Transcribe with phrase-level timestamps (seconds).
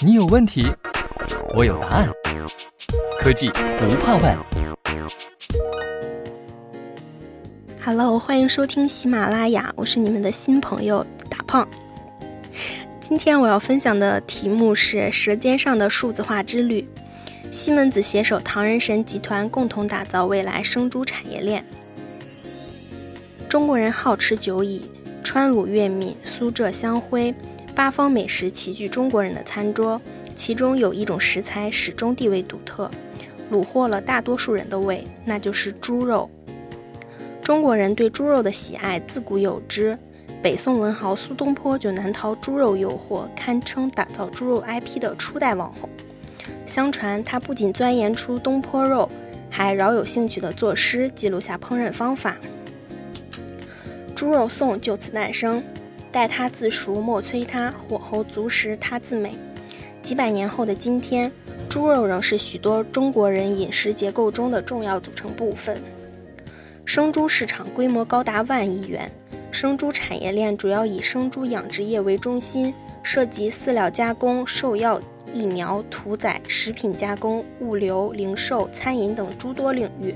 [0.00, 0.66] 你有问题，
[1.56, 2.08] 我有答案。
[3.20, 3.48] 科技
[3.78, 4.38] 不怕问。
[7.84, 11.66] Hello，欢迎收听喜马拉雅，我是你们的新朋友大胖。
[13.00, 16.82] 今天我要分享的题目是《舌尖上的数字化之旅》。
[17.50, 21.64] 西门子携手唐人神集团，共同打造未来生猪产业链。
[23.48, 24.90] 中国人好吃久矣，
[25.22, 27.34] 川鲁粤闽苏浙湘徽，
[27.74, 30.00] 八方美食齐聚中国人的餐桌。
[30.34, 32.90] 其中有一种食材始终地位独特，
[33.50, 36.30] 虏获了大多数人的胃，那就是猪肉。
[37.42, 39.96] 中国人对猪肉的喜爱自古有之，
[40.42, 45.88] 北宋文豪苏东坡就难逃猪肉诱惑，堪称打造猪肉 IP 的初代网红。
[46.64, 49.10] 相传他不仅钻研出东坡肉，
[49.50, 52.38] 还饶有兴趣地作诗记录下烹饪方法。
[54.14, 55.62] 猪肉颂就此诞生，
[56.12, 59.34] 待它自熟莫催它，火候足时它自美。
[60.02, 61.32] 几百年后的今天，
[61.68, 65.80] 猪肉仍是许多中国人饮食结构中的重要组成部分。
[66.84, 69.10] 生猪市场规模高达万亿元，
[69.50, 75.00] 生猪产业链主要以生猪养殖业为中心，涉及饲料加工、兽药、
[75.32, 80.14] 疫苗、屠宰、食品加工、物流、零售、餐饮等诸多领域。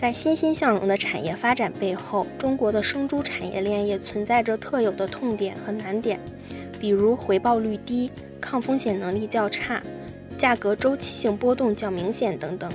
[0.00, 6.20] 在欣欣向荣的产业发展背后，中国的生猪产业链也存在着特有的痛点和难点，
[6.78, 8.08] 比如回报率低、
[8.40, 9.82] 抗风险能力较差、
[10.38, 12.70] 价格周期性波动较明显等等。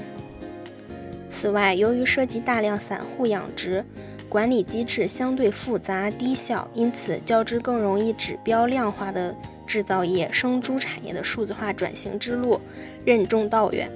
[1.30, 3.86] 此外，由于涉及大量散户养殖，
[4.28, 9.34] 管理机制相对复杂低效，因此较之更容易指标量化的
[9.66, 12.60] 制造业，生猪产业的数字化转型之路
[13.06, 13.90] 任重道远。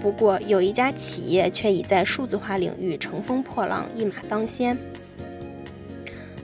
[0.00, 4.76] 不过，有一家企业却已在数字化领域乘风破浪，一马当先。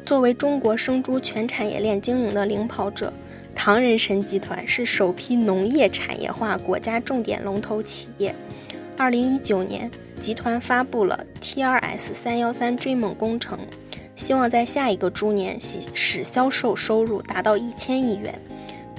[0.06, 3.12] 作为中国生猪全产业链经营的领跑者，
[3.54, 8.34] 唐人参集团是首批农业产业化国家重点龙头企业。
[8.96, 13.58] 二零一九年，集团发布了 TRS 三幺三追梦工程，
[14.16, 15.58] 希望在下一个猪年
[15.94, 18.40] 使销售收入达到一千亿元。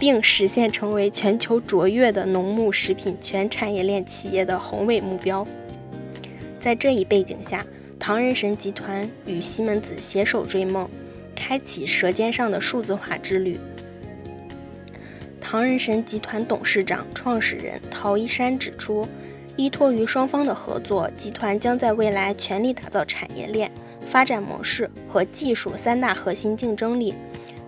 [0.01, 5.47] 并实现成为全球卓越的农牧食品全产业链企业的宏伟目标。
[6.59, 7.63] 在这一背景下，
[7.99, 10.89] 唐人神集团与西门子携手追梦，
[11.35, 13.59] 开启舌尖上的数字化之旅。
[15.39, 19.07] 唐人神集团董事长、创始人陶一山指出，
[19.55, 23.69] 依托于双方的合作，集团将在未来全力打造产业链
[24.03, 27.13] 发展模式和技术三大核心竞争力，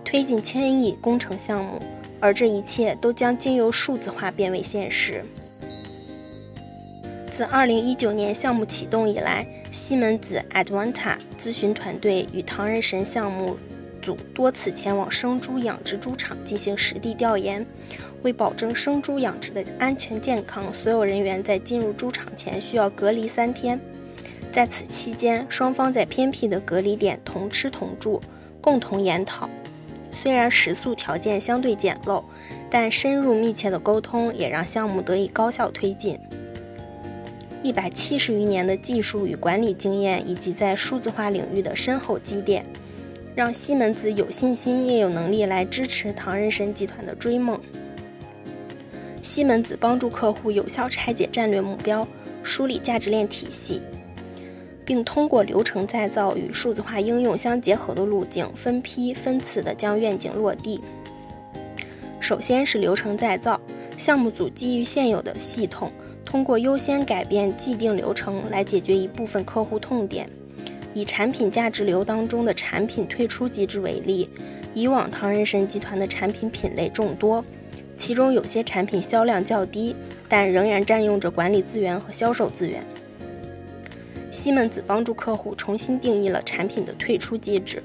[0.03, 1.79] 推进千亿工程项目。
[2.23, 5.25] 而这一切都将经由数字化变为现实。
[7.29, 13.57] 自2019年项目启动以来，西门子 Advanta 咨询团队与唐人神项目
[14.01, 17.66] 组多次前往生猪养殖猪场进行实地调研，
[18.22, 23.78] 为保证生猪养殖的安全健康，所有人员在进入猪场前需要隔离三天。
[24.50, 28.22] 在此期间，双方在偏僻的隔离点同吃同住，
[28.61, 29.50] 共同研讨。
[30.16, 32.24] 虽然食宿条件相对简陋，
[32.69, 36.18] 但深入密切的沟通也让项目得以高效推进。
[37.62, 42.66] 一百七十余年的技术与管理经验，以及在数字化领域的深厚积淀，
[43.35, 47.59] 让西门子有信心也有能力来支持唐人神集团的追梦。
[49.22, 52.07] 西门子帮助客户有效拆解战略目标，
[52.44, 53.81] 梳理价值链体系。
[54.85, 60.81] 并通过流程再造与数字化应用相结合的路径，分批分次地将愿景落地。
[62.19, 63.59] 首先是流程再造，
[63.97, 65.91] 项目组基于现有的系统，
[66.23, 70.29] 通过优先改变既定流程来解决一部分客户痛点。
[70.93, 74.29] 以产品价值流当中的产品退出机制为例，
[74.75, 77.43] 以往唐人神集团的产品品类众多，
[77.97, 79.95] 其中有些产品销量较低，
[80.29, 82.83] 但仍然占用着管理资源和销售资源。
[84.43, 87.81] 西门子帮助客户重新定义了产品的退出机制，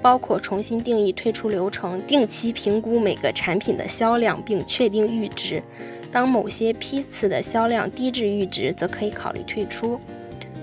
[0.00, 5.62] 包括重新定义退出流程，定期评估每个产品的销量，并确定阈值。
[6.10, 10.00] 当某些批次的销量低至阈值，则可以考虑退出。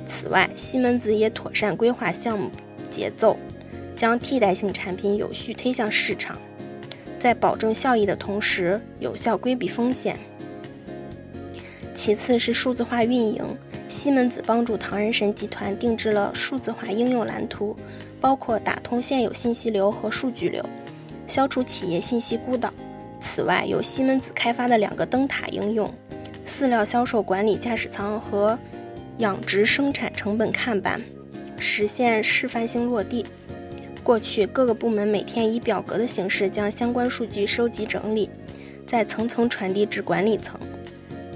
[0.07, 2.49] 此外，西门子也妥善规划项目
[2.89, 3.37] 节奏，
[3.95, 6.35] 将替代性产品有序推向市场，
[7.19, 10.17] 在保证效益的同时，有效规避风险。
[11.95, 13.43] 其次是数字化运营。
[13.87, 17.75] 西门子帮助唐人神集团定制了数字化应用蓝图，
[18.19, 20.63] 包括打通现有信息流和数据流，
[21.25, 22.73] 消除企业信息孤岛。
[23.21, 25.91] 此外，有西门子开发的两个灯塔应用：
[26.45, 28.59] 饲料销售管理驾驶舱和
[29.19, 31.01] 养殖生产成本看板，
[31.57, 33.25] 实现示范性落地。
[34.03, 38.29] 过去各个部门每天以表格的形式将相关数据收集整理，
[38.85, 40.59] 再层层传递至管理层。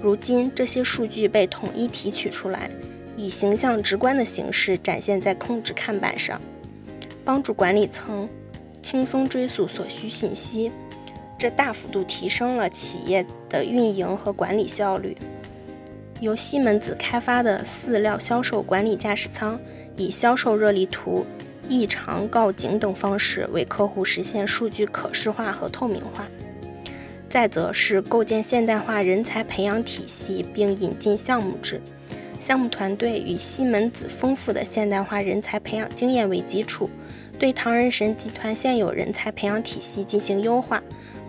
[0.01, 2.69] 如今，这些数据被统一提取出来，
[3.17, 6.39] 以形象直观的形式展现在控制看板上，
[7.25, 8.29] 帮助管理层
[8.81, 10.71] 轻松追溯所需信息。
[11.37, 15.17] 这大幅度提升了企业的运营和管理效率。
[16.21, 19.59] 由西门子开发的饲料销售管理驾驶舱，
[19.95, 21.25] 以销售热力图、
[21.69, 26.27] 异常告警等方式为客户实现数据可视化和透明化。
[27.29, 31.79] 再则是构建现代化人才培养体系，并引进项目制。
[32.39, 36.89] 项目团队与西门子丰富的现代化人才培养经验为基础，
[37.37, 40.81] 对唐人神集团现有人才培养体系进行优化。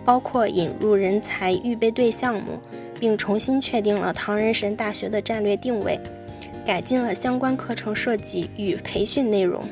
[0.03, 2.57] 包括引入人才预备队项目，
[2.99, 5.99] 并重新确定了唐人神大学的战略定位，
[6.65, 9.63] 改进了相关课程设计与培训内容。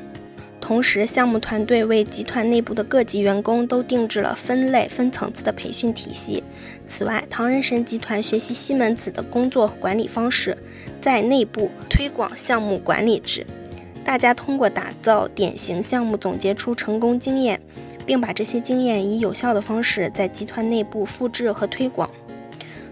[0.70, 6.44] 同时，项目团队为集团内部的各级员工都定制了分类、分层次的培训体系。
[6.86, 10.56] 此外，唐人神集团学习西门子的工作管理方式，
[11.00, 13.44] 在内部推广项目管理制。
[14.04, 17.60] 大家通过打造典型项目，总结出成功经验。
[18.06, 22.08] 并把这些经验以有效的方式在集团内部复制和推广，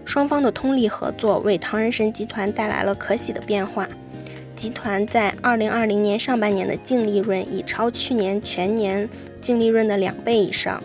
[0.03, 3.87] 双方的通力合作为唐人神集团带来了可喜的变化。
[4.59, 9.07] 集团在二零二零年上半年的净利润已超去年全年
[9.39, 10.83] 净利润的两倍以上。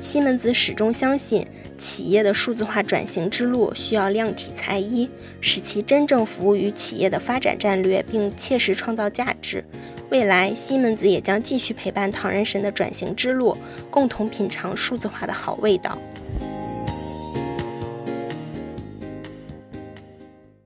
[0.00, 1.46] 西门子始终相信，
[1.78, 5.08] 企业的数字化转型之路需要量体裁衣，
[5.40, 9.64] 使其真正服务于企业的发展战略，并切实创造价值。
[10.10, 13.56] 未来，西门子也将继续陪伴唐人神的转型之路，
[13.92, 15.96] 共同品尝数字化的好味道。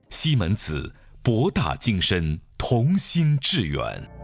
[0.09, 0.91] 西门子，
[1.27, 4.16] 博大精深，同心致远。